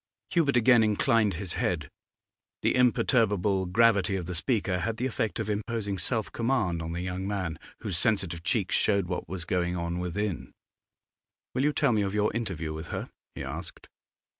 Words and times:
Hubert 0.31 0.57
again 0.57 0.81
inclined 0.81 1.35
his 1.35 1.53
head. 1.53 1.87
The 2.63 2.75
imperturbable 2.75 3.67
gravity 3.67 4.15
of 4.15 4.25
the 4.25 4.33
speaker 4.33 4.79
had 4.79 4.97
the 4.97 5.05
effect 5.05 5.39
of 5.39 5.47
imposing 5.47 5.99
self 5.99 6.31
command 6.31 6.81
on 6.81 6.93
the 6.93 7.01
young 7.01 7.27
man; 7.27 7.59
whose 7.81 7.99
sensitive 7.99 8.41
cheeks 8.41 8.73
showed 8.75 9.05
what 9.05 9.29
was 9.29 9.45
going 9.45 9.75
on 9.75 9.99
within. 9.99 10.53
'Will 11.53 11.61
you 11.65 11.71
tell 11.71 11.91
me 11.91 12.01
of 12.01 12.15
your 12.15 12.33
interview 12.35 12.73
with 12.73 12.87
her?' 12.87 13.11
he 13.35 13.43
asked. 13.43 13.89